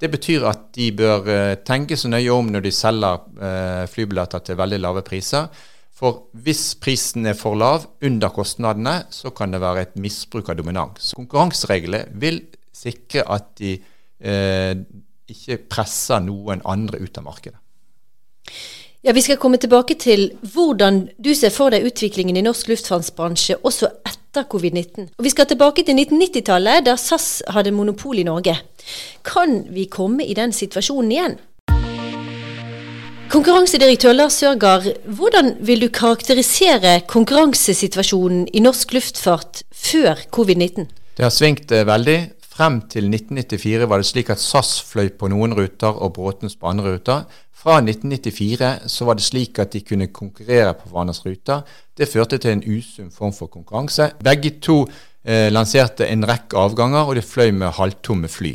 Det 0.00 0.10
betyr 0.10 0.44
at 0.44 0.74
de 0.74 0.90
bør 0.92 1.28
uh, 1.28 1.54
tenke 1.64 1.96
så 1.96 2.08
nøye 2.08 2.32
om 2.32 2.50
når 2.52 2.66
de 2.66 2.72
selger 2.72 3.22
uh, 3.40 3.86
flybilletter 3.88 4.42
til 4.44 4.58
veldig 4.58 4.80
lave 4.80 5.02
priser. 5.02 5.48
For 5.96 6.26
hvis 6.44 6.74
prisen 6.76 7.24
er 7.26 7.36
for 7.38 7.56
lav, 7.56 7.86
under 8.04 8.28
kostnadene, 8.28 9.06
så 9.10 9.32
kan 9.32 9.54
det 9.54 9.62
være 9.62 9.86
et 9.86 9.94
misbruk 9.96 10.50
av 10.52 10.58
dominans. 10.58 11.14
Konkurransereglene 11.16 12.10
vil 12.20 12.42
sikre 12.76 13.24
at 13.32 13.54
de 13.56 13.78
eh, 14.20 14.74
ikke 15.32 15.62
presser 15.72 16.20
noen 16.26 16.60
andre 16.68 17.00
ut 17.00 17.16
av 17.16 17.24
markedet. 17.24 17.62
Ja, 19.06 19.12
Vi 19.12 19.22
skal 19.22 19.36
komme 19.38 19.54
tilbake 19.62 19.94
til 19.94 20.32
hvordan 20.42 20.96
du 21.22 21.28
ser 21.38 21.52
for 21.54 21.70
deg 21.70 21.84
utviklingen 21.86 22.34
i 22.34 22.42
norsk 22.42 22.66
luftfartsbransje 22.72 23.54
også 23.62 23.86
etter 24.02 24.48
covid-19. 24.50 25.12
Og 25.14 25.22
Vi 25.22 25.30
skal 25.30 25.46
tilbake 25.46 25.84
til 25.86 25.94
1990-tallet, 25.94 26.82
der 26.88 26.98
SAS 26.98 27.44
hadde 27.54 27.70
monopol 27.70 28.18
i 28.18 28.24
Norge. 28.26 28.56
Kan 29.22 29.60
vi 29.70 29.84
komme 29.86 30.26
i 30.26 30.34
den 30.34 30.50
situasjonen 30.50 31.12
igjen? 31.14 31.38
Konkurransedirektør 33.30 34.18
Lars 34.18 34.40
Sørgaard, 34.42 34.90
hvordan 35.06 35.54
vil 35.60 35.86
du 35.86 35.88
karakterisere 35.88 37.00
konkurransesituasjonen 37.06 38.48
i 38.50 38.64
norsk 38.66 38.98
luftfart 38.98 39.62
før 39.70 40.18
covid-19? 40.34 40.90
Det 41.16 41.24
har 41.24 41.30
svingt 41.30 41.70
eh, 41.70 41.86
veldig. 41.86 42.18
Frem 42.56 42.78
til 42.88 43.10
1994 43.10 43.84
var 43.84 44.00
det 44.00 44.06
slik 44.08 44.30
at 44.32 44.40
SAS 44.40 44.78
fløy 44.88 45.10
på 45.20 45.28
noen 45.28 45.52
ruter 45.58 45.92
og 45.92 46.14
Bråtens 46.16 46.54
på 46.56 46.70
andre 46.70 46.94
ruter. 46.94 47.24
Fra 47.52 47.74
1994 47.82 48.70
så 48.88 49.04
var 49.04 49.18
det 49.18 49.24
slik 49.26 49.58
at 49.60 49.74
de 49.74 49.82
kunne 49.84 50.06
konkurrere 50.08 50.70
på 50.78 50.88
hverandres 50.88 51.20
ruter. 51.26 51.66
Det 51.92 52.08
førte 52.08 52.38
til 52.40 52.54
en 52.54 52.62
usunn 52.64 53.10
form 53.12 53.34
for 53.36 53.52
konkurranse. 53.52 54.08
Begge 54.24 54.54
to 54.64 54.78
eh, 54.86 55.50
lanserte 55.52 56.08
en 56.08 56.24
rekke 56.24 56.56
avganger, 56.56 57.04
og 57.04 57.18
de 57.18 57.24
fløy 57.26 57.52
med 57.52 57.76
halvtomme 57.76 58.30
fly. 58.32 58.54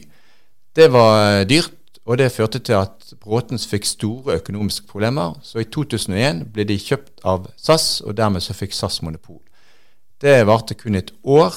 Det 0.73 0.87
var 0.95 1.17
eh, 1.35 1.45
dyrt, 1.45 2.01
og 2.05 2.17
det 2.17 2.31
førte 2.33 2.57
til 2.57 2.79
at 2.79 3.13
Bråtens 3.21 3.67
fikk 3.69 3.85
store 3.85 4.39
økonomiske 4.41 4.89
problemer. 4.89 5.35
Så 5.45 5.61
i 5.61 5.67
2001 5.69 6.47
ble 6.55 6.65
de 6.65 6.79
kjøpt 6.81 7.21
av 7.21 7.51
SAS, 7.53 7.99
og 8.01 8.17
dermed 8.17 8.41
så 8.41 8.57
fikk 8.57 8.73
SAS 8.73 9.03
monopol. 9.05 9.43
Det 10.21 10.39
varte 10.49 10.73
kun 10.77 10.97
et 10.97 11.13
år, 11.21 11.53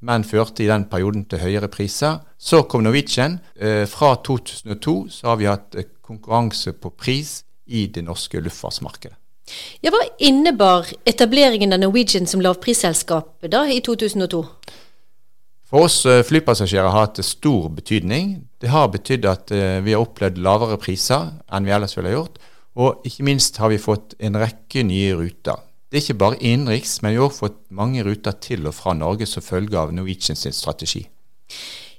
men 0.00 0.24
førte 0.24 0.62
i 0.64 0.70
den 0.70 0.86
perioden 0.90 1.24
til 1.28 1.42
høyere 1.42 1.70
priser. 1.72 2.20
Så 2.38 2.62
kom 2.70 2.84
Norwegian. 2.86 3.38
Eh, 3.58 3.84
fra 3.90 4.14
2002 4.24 4.96
så 5.10 5.32
har 5.32 5.38
vi 5.40 5.48
hatt 5.50 5.78
eh, 5.78 5.88
konkurranse 6.02 6.72
på 6.78 6.92
pris 6.94 7.42
i 7.66 7.86
det 7.92 8.04
norske 8.06 8.40
luftfartsmarkedet. 8.40 9.16
Ja, 9.82 9.90
Hva 9.90 10.02
innebar 10.20 10.90
etableringen 11.08 11.72
av 11.72 11.80
Norwegian 11.80 12.28
som 12.28 12.42
lavprisselskap 12.44 13.48
da 13.50 13.64
i 13.66 13.80
2002? 13.84 14.42
For 15.68 15.88
oss 15.88 16.02
eh, 16.06 16.22
flypassasjerer 16.24 16.88
har 16.88 17.08
hatt 17.08 17.22
stor 17.24 17.70
betydning. 17.74 18.36
Det 18.60 18.70
har 18.72 18.92
betydd 18.92 19.26
at 19.28 19.50
vi 19.84 19.94
har 19.94 20.02
opplevd 20.02 20.40
lavere 20.42 20.78
priser 20.80 21.32
enn 21.52 21.66
vi 21.66 21.74
ellers 21.74 21.96
ville 21.96 22.12
ha 22.12 22.20
gjort. 22.20 22.38
Og 22.78 23.06
ikke 23.08 23.26
minst 23.26 23.58
har 23.58 23.72
vi 23.72 23.80
fått 23.82 24.14
en 24.22 24.38
rekke 24.38 24.84
nye 24.86 25.16
ruter. 25.18 25.58
Det 25.88 25.96
er 25.96 26.02
ikke 26.02 26.20
bare 26.20 26.36
innenriks, 26.44 26.98
men 27.00 27.14
vi 27.14 27.16
har 27.16 27.30
også 27.30 27.46
fått 27.46 27.60
mange 27.72 28.02
ruter 28.04 28.34
til 28.44 28.66
og 28.68 28.74
fra 28.76 28.92
Norge 28.92 29.24
som 29.26 29.40
følge 29.40 29.78
av 29.80 29.94
Norwegians 29.96 30.44
strategi. 30.52 31.06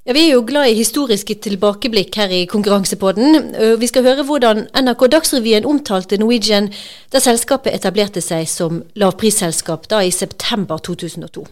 Ja, 0.05 0.13
Vi 0.13 0.27
er 0.27 0.33
jo 0.33 0.43
glad 0.45 0.69
i 0.69 0.77
historiske 0.77 1.33
tilbakeblikk 1.41 2.15
her 2.15 2.29
i 2.29 2.45
Konkurransepodden. 2.45 3.55
Vi 3.81 3.87
skal 3.87 4.05
høre 4.05 4.23
hvordan 4.23 4.67
NRK 4.77 5.07
Dagsrevyen 5.09 5.65
omtalte 5.65 6.17
Norwegian 6.21 6.69
da 7.09 7.19
selskapet 7.19 7.73
etablerte 7.73 8.21
seg 8.21 8.45
som 8.47 8.83
lavprisselskap 8.93 9.89
da 9.89 10.03
i 10.05 10.11
september 10.11 10.77
2002. 10.77 11.47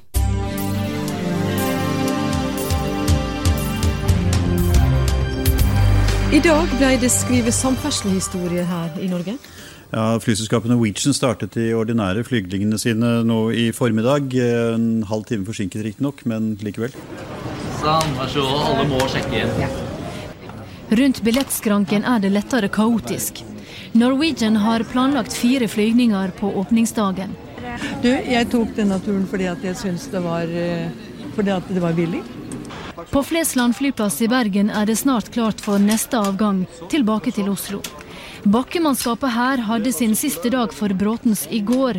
I 6.38 6.40
dag 6.46 6.70
ble 6.78 6.98
det 7.02 7.10
skrevet 7.10 7.56
samferdselshistorie 7.56 8.62
her 8.62 9.02
i 9.02 9.10
Norge. 9.10 9.40
Ja, 9.92 10.20
Flyselskapet 10.20 10.68
Norwegian 10.72 11.16
startet 11.16 11.54
de 11.56 11.70
ordinære 11.78 12.26
flygningene 12.28 12.80
sine 12.82 13.22
nå 13.24 13.38
i 13.56 13.70
formiddag. 13.72 14.34
En 14.36 15.04
halv 15.08 15.24
time 15.30 15.48
forsinket 15.48 15.86
riktignok, 15.86 16.26
men 16.28 16.56
likevel. 16.64 16.96
Sånn, 17.80 18.16
vær 18.18 18.32
så 18.34 18.44
god. 18.44 18.66
Alle 18.68 18.88
må 18.92 19.00
sjekke 19.08 19.44
inn. 19.46 19.62
Ja. 19.64 19.70
Rundt 20.98 21.22
billettskranken 21.24 22.06
er 22.08 22.20
det 22.24 22.34
lettere 22.36 22.68
kaotisk. 22.72 23.44
Norwegian 23.98 24.60
har 24.64 24.84
planlagt 24.92 25.36
fire 25.36 25.68
flygninger 25.72 26.32
på 26.40 26.52
åpningsdagen. 26.60 27.36
Du, 28.04 28.10
jeg 28.10 28.48
tok 28.52 28.74
denne 28.76 28.98
turen 29.04 29.28
fordi 29.30 29.48
at 29.52 29.64
jeg 29.64 29.78
syns 29.80 30.08
det 30.12 30.22
var 30.24 30.48
eh, 30.48 30.90
fordi 31.36 31.54
at 31.54 31.72
det 31.72 31.84
var 31.84 31.96
billig. 31.96 32.24
På 33.12 33.22
Flesland 33.24 33.76
flyplass 33.78 34.20
i 34.26 34.28
Bergen 34.32 34.72
er 34.74 34.88
det 34.90 34.98
snart 35.00 35.30
klart 35.32 35.62
for 35.64 35.80
neste 35.80 36.20
avgang 36.20 36.66
tilbake 36.92 37.32
til 37.36 37.52
Oslo. 37.54 37.84
Bakkemannskapet 38.48 39.34
her 39.36 39.60
hadde 39.68 39.92
sin 39.92 40.14
siste 40.16 40.48
dag 40.54 40.72
for 40.72 40.94
Bråtens 40.96 41.42
i 41.52 41.58
går. 41.68 41.98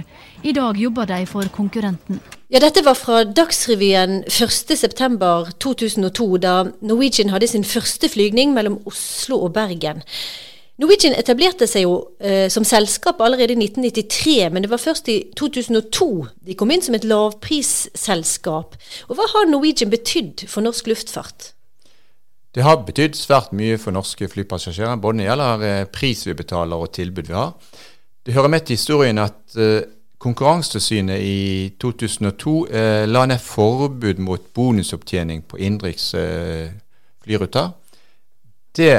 I 0.48 0.52
dag 0.56 0.78
jobber 0.80 1.04
de 1.10 1.26
for 1.28 1.44
konkurrenten. 1.52 2.22
Ja, 2.48 2.62
Dette 2.62 2.80
var 2.86 2.96
fra 2.96 3.18
Dagsrevyen 3.24 4.22
1.9.2002, 4.24 6.28
da 6.40 6.54
Norwegian 6.80 7.34
hadde 7.34 7.50
sin 7.50 7.66
første 7.68 8.08
flygning 8.08 8.54
mellom 8.56 8.78
Oslo 8.88 9.42
og 9.44 9.52
Bergen. 9.58 10.00
Norwegian 10.80 11.18
etablerte 11.18 11.68
seg 11.68 11.84
jo 11.84 11.98
eh, 12.22 12.48
som 12.48 12.64
selskap 12.64 13.20
allerede 13.20 13.52
i 13.52 13.60
1993, 13.66 14.48
men 14.54 14.64
det 14.64 14.72
var 14.72 14.80
først 14.80 15.10
i 15.12 15.18
2002 15.36 16.08
de 16.48 16.56
kom 16.56 16.72
inn 16.72 16.86
som 16.86 16.96
et 16.96 17.04
lavprisselskap. 17.04 18.80
Og 19.10 19.18
Hva 19.18 19.28
har 19.34 19.52
Norwegian 19.52 19.92
betydd 19.92 20.48
for 20.48 20.64
norsk 20.64 20.88
luftfart? 20.94 21.52
Det 22.54 22.64
har 22.64 22.80
betydd 22.86 23.16
svært 23.18 23.52
mye 23.56 23.76
for 23.80 23.92
norske 23.92 24.28
flypassasjerer, 24.32 24.96
både 24.96 25.18
når 25.18 25.24
det 25.24 25.28
gjelder 25.28 25.64
eh, 25.68 25.84
pris 25.92 26.24
vi 26.24 26.36
betaler 26.38 26.80
og 26.80 26.92
tilbud 26.96 27.28
vi 27.28 27.36
har. 27.36 27.52
Det 28.24 28.34
hører 28.36 28.52
med 28.52 28.64
til 28.64 28.78
historien 28.78 29.20
at 29.22 29.58
eh, 29.60 29.94
Konkurransetilsynet 30.18 31.20
i 31.22 31.68
2002 31.78 32.54
eh, 32.74 33.04
la 33.06 33.20
ned 33.30 33.38
forbud 33.38 34.18
mot 34.26 34.48
bonusopptjening 34.56 35.44
på 35.46 35.60
innenriks 35.62 36.08
flyruter. 37.22 37.70
Det 38.74 38.96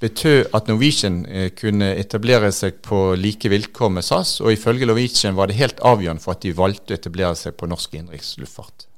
betød 0.00 0.54
at 0.56 0.70
Norwegian 0.70 1.22
kunne 1.60 1.90
etablere 2.00 2.48
seg 2.56 2.80
på 2.84 3.02
like 3.20 3.52
vilkår 3.52 3.92
med 3.98 4.08
SAS, 4.08 4.38
og 4.40 4.54
ifølge 4.54 4.88
Norwegian 4.88 5.36
var 5.36 5.52
det 5.52 5.60
helt 5.60 5.80
avgjørende 5.84 6.24
for 6.24 6.36
at 6.36 6.44
de 6.44 6.56
valgte 6.56 6.94
å 6.94 7.00
etablere 7.02 7.36
seg 7.36 7.56
på 7.60 7.68
norsk 7.68 7.96
innenriksluftfart. 7.96 8.88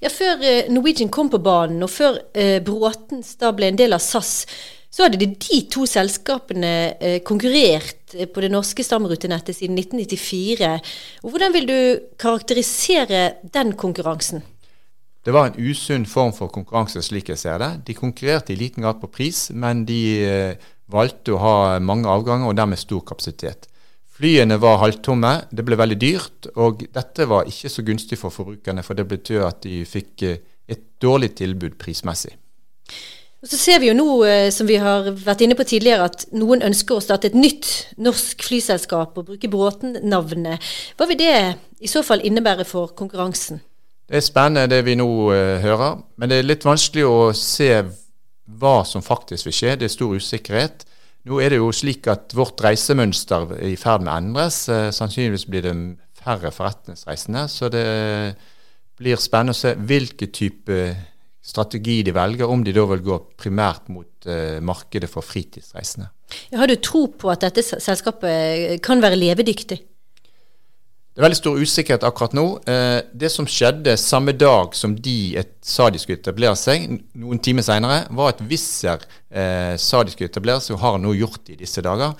Ja, 0.00 0.10
Før 0.12 0.42
eh, 0.46 0.70
Norwegian 0.70 1.10
kom 1.12 1.30
på 1.32 1.42
banen, 1.42 1.82
og 1.82 1.90
før 1.90 2.20
eh, 2.34 2.58
Bråtens 2.64 3.34
da 3.40 3.52
ble 3.56 3.72
en 3.72 3.78
del 3.78 3.96
av 3.96 4.02
SAS, 4.04 4.44
så 4.96 5.04
hadde 5.04 5.20
de, 5.20 5.28
to 5.68 5.84
selskapene 5.88 6.72
eh, 6.96 7.18
konkurrert 7.26 8.14
eh, 8.14 8.28
på 8.30 8.44
det 8.44 8.52
norske 8.54 8.84
stamrutenettet 8.86 9.58
siden 9.58 9.76
1994. 9.82 10.70
Og 11.24 11.34
hvordan 11.34 11.56
vil 11.56 11.68
du 11.68 11.78
karakterisere 12.22 13.26
den 13.52 13.74
konkurransen? 13.76 14.44
Det 15.26 15.34
var 15.34 15.50
en 15.50 15.58
usunn 15.58 16.06
form 16.06 16.30
for 16.32 16.48
konkurranse, 16.54 17.02
slik 17.02 17.32
jeg 17.32 17.40
ser 17.42 17.58
det. 17.58 17.70
De 17.88 17.98
konkurrerte 17.98 18.54
i 18.54 18.58
liten 18.60 18.86
grad 18.86 19.00
på 19.02 19.10
pris, 19.10 19.48
men 19.50 19.82
de 19.88 20.00
eh, 20.22 20.68
valgte 20.88 21.34
å 21.34 21.42
ha 21.42 21.56
mange 21.82 22.08
avganger 22.08 22.48
og 22.48 22.56
dermed 22.56 22.78
stor 22.78 23.02
kapasitet. 23.04 23.66
Flyene 24.16 24.56
var 24.56 24.78
halvtomme, 24.80 25.32
det 25.52 25.64
ble 25.66 25.76
veldig 25.76 25.96
dyrt, 26.00 26.48
og 26.56 26.86
dette 26.94 27.26
var 27.28 27.48
ikke 27.50 27.68
så 27.68 27.84
gunstig 27.84 28.16
for 28.16 28.32
forbrukerne, 28.32 28.84
for 28.86 28.96
det 28.96 29.04
betød 29.10 29.42
at 29.44 29.60
de 29.66 29.82
fikk 29.84 30.24
eh, 30.24 30.38
et 30.72 30.82
dårlig 31.02 31.34
tilbud 31.36 31.76
prismessig. 31.80 32.32
Og 33.44 33.50
Så 33.52 33.58
ser 33.60 33.82
vi 33.82 33.90
jo 33.90 33.96
nå, 33.98 34.08
eh, 34.24 34.48
som 34.50 34.66
vi 34.66 34.78
har 34.80 35.10
vært 35.12 35.44
inne 35.44 35.58
på 35.58 35.66
tidligere, 35.68 36.08
at 36.08 36.24
noen 36.32 36.64
ønsker 36.64 36.96
å 36.96 37.04
starte 37.04 37.28
et 37.28 37.36
nytt 37.36 37.92
norsk 38.00 38.40
flyselskap 38.48 39.20
og 39.20 39.28
bruke 39.28 39.52
Bråten-navnet. 39.52 40.64
Hva 40.96 41.10
vil 41.12 41.20
det 41.20 41.36
i 41.84 41.92
så 41.92 42.00
fall 42.02 42.24
innebære 42.24 42.64
for 42.64 42.96
konkurransen? 42.96 43.60
Det 44.08 44.16
er 44.16 44.24
spennende 44.24 44.70
det 44.70 44.80
vi 44.86 44.96
nå 44.96 45.06
uh, 45.28 45.58
hører, 45.60 46.00
men 46.16 46.30
det 46.30 46.40
er 46.40 46.48
litt 46.48 46.64
vanskelig 46.64 47.04
å 47.04 47.32
se 47.36 47.70
hva 48.46 48.76
som 48.86 49.04
faktisk 49.04 49.48
vil 49.48 49.56
skje. 49.58 49.76
Det 49.76 49.88
er 49.88 49.92
stor 49.92 50.14
usikkerhet. 50.14 50.86
Nå 51.26 51.40
er 51.42 51.50
det 51.50 51.58
jo 51.58 51.72
slik 51.74 52.06
at 52.10 52.34
vårt 52.38 52.60
reisemønster 52.62 53.56
er 53.56 53.72
i 53.72 53.78
ferd 53.80 54.04
med 54.06 54.12
å 54.12 54.18
endres. 54.20 54.60
Eh, 54.70 54.92
sannsynligvis 54.94 55.46
blir 55.50 55.64
det 55.66 55.74
færre 56.20 56.52
forretningsreisende. 56.54 57.46
Så 57.50 57.70
det 57.72 57.86
blir 58.96 59.18
spennende 59.20 59.56
å 59.56 59.58
se 59.58 59.74
hvilken 59.74 60.30
type 60.34 60.78
strategi 61.46 62.00
de 62.06 62.14
velger, 62.14 62.50
om 62.50 62.62
de 62.66 62.74
da 62.74 62.84
vil 62.90 63.02
gå 63.06 63.18
primært 63.38 63.90
mot 63.94 64.26
eh, 64.30 64.58
markedet 64.62 65.10
for 65.10 65.26
fritidsreisende. 65.26 66.08
Har 66.58 66.70
du 66.70 66.74
tro 66.82 67.04
på 67.14 67.30
at 67.30 67.44
dette 67.46 67.62
selskapet 67.62 68.82
kan 68.82 69.02
være 69.02 69.18
levedyktig? 69.18 69.78
Det 71.16 71.22
er 71.22 71.30
veldig 71.30 71.36
stor 71.38 71.60
usikkerhet 71.64 72.02
akkurat 72.04 72.34
nå. 72.36 72.42
Eh, 72.68 72.98
det 73.16 73.30
som 73.32 73.46
skjedde 73.48 73.94
samme 73.96 74.34
dag 74.36 74.74
som 74.76 74.92
de 75.00 75.40
sa 75.64 75.86
de 75.88 75.96
skulle 76.02 76.20
etablere 76.20 76.58
seg, 76.60 76.84
noen 77.16 77.40
timer 77.40 77.64
senere, 77.64 78.02
var 78.12 78.34
at 78.34 78.42
Wizz 78.44 78.84
eh, 78.84 79.72
sa 79.80 80.02
de 80.04 80.12
skulle 80.12 80.28
etablere 80.28 80.60
seg, 80.60 80.74
og 80.76 80.82
har 80.82 80.98
nå 81.00 81.14
gjort 81.16 81.40
det 81.46 81.56
i 81.56 81.62
disse 81.62 81.80
dager. 81.80 82.12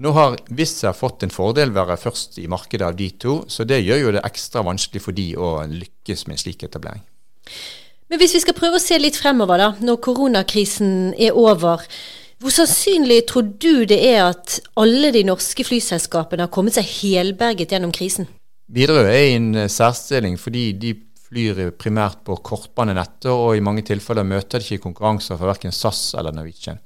Nå 0.00 0.14
har 0.16 0.38
Wizz 0.56 0.86
fått 0.96 1.28
en 1.28 1.34
fordel 1.36 1.68
ved 1.74 1.82
å 1.82 1.86
være 1.90 2.00
først 2.00 2.40
i 2.40 2.48
markedet 2.48 2.88
av 2.88 2.96
de 2.96 3.10
to, 3.12 3.42
så 3.44 3.68
det 3.68 3.82
gjør 3.84 4.06
jo 4.06 4.16
det 4.16 4.24
ekstra 4.24 4.64
vanskelig 4.64 5.04
for 5.04 5.20
de 5.20 5.28
å 5.36 5.52
lykkes 5.68 6.24
med 6.24 6.38
en 6.38 6.44
slik 6.46 6.64
etablering. 6.64 7.04
Men 8.08 8.24
hvis 8.24 8.38
vi 8.38 8.44
skal 8.46 8.56
prøve 8.56 8.80
å 8.80 8.86
se 8.86 8.96
litt 9.04 9.20
fremover, 9.20 9.60
da, 9.60 9.70
når 9.84 10.00
koronakrisen 10.08 11.12
er 11.20 11.36
over. 11.36 11.84
Hvor 12.44 12.52
sannsynlig 12.52 13.22
tror 13.30 13.46
du 13.56 13.86
det 13.88 13.96
er 14.04 14.26
at 14.26 14.58
alle 14.76 15.08
de 15.14 15.22
norske 15.24 15.64
flyselskapene 15.64 16.44
har 16.44 16.50
kommet 16.52 16.76
seg 16.76 16.84
helberget 16.84 17.70
gjennom 17.72 17.92
krisen? 17.96 18.26
Widerøe 18.68 19.06
er 19.08 19.28
i 19.30 19.36
en 19.38 19.54
eh, 19.56 19.70
særstilling 19.72 20.36
fordi 20.36 20.64
de 20.76 20.90
flyr 21.24 21.70
primært 21.80 22.18
på 22.26 22.36
kortbanenettet, 22.44 23.30
og 23.32 23.56
i 23.56 23.62
mange 23.64 23.86
tilfeller 23.88 24.28
møter 24.28 24.60
de 24.60 24.76
ikke 24.76 24.84
konkurranser 24.90 25.38
fra 25.40 25.48
verken 25.54 25.72
SAS 25.72 26.10
eller 26.20 26.36
Norwegian. 26.36 26.82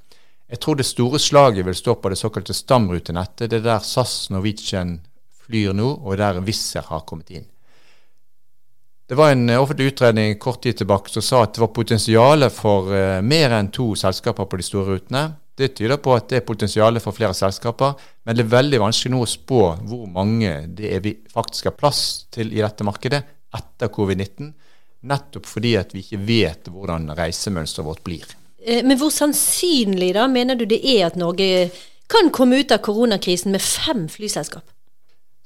Jeg 0.46 0.62
tror 0.62 0.78
det 0.78 0.86
store 0.86 1.18
slaget 1.18 1.66
vil 1.66 1.76
stå 1.80 1.96
på 1.98 2.14
det 2.14 2.20
såkalte 2.22 2.54
stamrutenettet. 2.54 3.50
Det 3.50 3.58
er 3.58 3.66
der 3.66 3.82
SAS 3.82 4.30
Norwegian 4.30 5.00
flyr 5.42 5.74
nå, 5.74 5.90
og 5.90 6.22
der 6.22 6.38
Wizz 6.38 6.78
har 6.86 7.02
kommet 7.02 7.34
inn. 7.34 7.50
Det 9.10 9.18
var 9.18 9.34
en 9.34 9.50
offentlig 9.58 9.90
utredning 9.90 10.38
kort 10.38 10.62
tid 10.62 10.78
tilbake 10.78 11.10
som 11.10 11.26
sa 11.26 11.42
at 11.42 11.58
det 11.58 11.66
var 11.66 11.74
potensial 11.74 12.46
for 12.54 12.94
uh, 12.94 13.18
mer 13.26 13.58
enn 13.58 13.74
to 13.74 13.90
selskaper 13.98 14.46
på 14.46 14.62
de 14.62 14.70
store 14.70 14.94
rutene. 14.94 15.26
Det 15.58 15.72
tyder 15.74 15.98
på 15.98 16.14
at 16.14 16.28
det 16.30 16.38
er 16.38 16.46
potensial 16.46 17.00
for 17.02 17.16
flere 17.16 17.34
selskaper, 17.34 17.96
men 18.22 18.36
det 18.36 18.44
er 18.44 18.52
veldig 18.52 18.78
vanskelig 18.84 19.10
nå 19.14 19.24
å 19.24 19.30
spå 19.30 19.62
hvor 19.90 20.06
mange 20.12 20.52
det 20.78 20.92
er 20.94 21.02
vi 21.02 21.16
faktisk 21.32 21.72
har 21.72 21.76
plass 21.78 22.02
til 22.34 22.52
i 22.54 22.62
dette 22.62 22.86
markedet 22.86 23.24
etter 23.58 23.90
covid-19. 23.90 24.52
Nettopp 25.10 25.46
fordi 25.46 25.74
at 25.78 25.94
vi 25.94 26.04
ikke 26.04 26.20
vet 26.28 26.70
hvordan 26.70 27.10
reisemønsteret 27.18 27.86
vårt 27.86 28.04
blir. 28.06 28.26
Eh, 28.62 28.84
men 28.86 28.98
hvor 29.00 29.10
sannsynlig 29.14 30.12
da 30.14 30.26
mener 30.30 30.58
du 30.58 30.66
det 30.70 30.80
er 30.82 31.08
at 31.08 31.18
Norge 31.18 31.68
kan 32.10 32.30
komme 32.34 32.60
ut 32.62 32.72
av 32.74 32.82
koronakrisen 32.86 33.54
med 33.54 33.62
fem 33.62 34.06
flyselskap? 34.10 34.66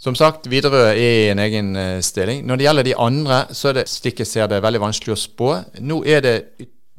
Som 0.03 0.17
sagt, 0.19 0.49
Widerøe 0.51 0.97
er 0.97 0.97
i 0.99 1.27
en 1.31 1.41
egen 1.41 1.75
eh, 1.79 1.99
stilling. 2.03 2.43
Når 2.47 2.59
det 2.59 2.65
gjelder 2.67 2.89
de 2.89 2.95
andre, 2.99 3.43
så 3.55 3.71
er 3.71 3.81
det 3.81 3.89
slik 3.93 4.21
jeg 4.21 4.29
ser 4.29 4.49
det 4.51 4.63
veldig 4.65 4.81
vanskelig 4.83 5.15
å 5.15 5.21
spå. 5.21 5.51
Nå 5.85 6.01
er 6.05 6.25
det 6.25 6.37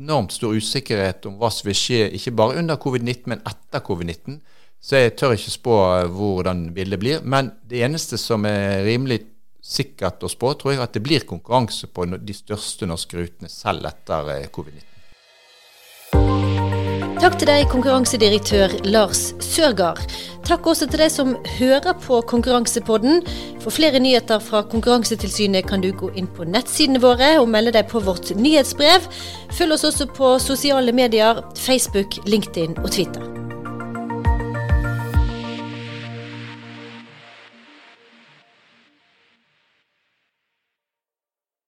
enormt 0.04 0.36
stor 0.36 0.56
usikkerhet 0.56 1.26
om 1.30 1.40
hva 1.40 1.50
som 1.54 1.70
vil 1.70 1.78
skje, 1.78 2.02
ikke 2.18 2.36
bare 2.38 2.60
under 2.62 2.80
covid-19, 2.82 3.30
men 3.32 3.44
etter 3.48 3.84
covid-19. 3.88 4.40
Så 4.84 5.00
jeg 5.00 5.16
tør 5.20 5.36
ikke 5.38 5.54
spå 5.54 5.76
eh, 5.96 6.10
hvordan 6.12 6.66
bildet 6.76 7.00
blir. 7.00 7.22
Men 7.24 7.54
det 7.70 7.86
eneste 7.88 8.20
som 8.20 8.44
er 8.50 8.84
rimelig 8.84 9.22
sikkert 9.64 10.26
å 10.28 10.32
spå, 10.32 10.52
tror 10.60 10.74
jeg 10.74 10.84
at 10.84 10.96
det 10.98 11.04
blir 11.06 11.24
konkurranse 11.28 11.88
på 11.88 12.10
de 12.12 12.36
største 12.36 12.90
norske 12.90 13.16
rutene 13.16 13.52
selv 13.52 13.88
etter 13.88 14.50
covid-19. 14.52 14.93
Takk 17.24 17.38
til 17.40 17.48
deg, 17.48 17.70
konkurransedirektør 17.72 18.74
Lars 18.84 19.30
Sørgaard. 19.40 20.02
Takk 20.44 20.66
også 20.68 20.90
til 20.92 21.00
deg 21.00 21.12
som 21.14 21.30
hører 21.54 21.94
på 22.04 22.18
Konkurransepodden. 22.28 23.22
For 23.64 23.72
flere 23.72 24.02
nyheter 24.04 24.42
fra 24.44 24.60
Konkurransetilsynet 24.68 25.64
kan 25.70 25.80
du 25.80 25.94
gå 25.96 26.10
inn 26.20 26.28
på 26.28 26.44
nettsidene 26.44 27.00
våre 27.00 27.38
og 27.40 27.48
melde 27.54 27.72
deg 27.78 27.88
på 27.88 28.02
vårt 28.04 28.34
nyhetsbrev. 28.36 29.08
Følg 29.56 29.78
oss 29.78 29.88
også 29.88 30.10
på 30.12 30.34
sosiale 30.44 30.92
medier, 30.92 31.40
Facebook, 31.56 32.20
LinkedIn 32.28 32.76
og 32.84 32.92
Twitter. 32.92 33.43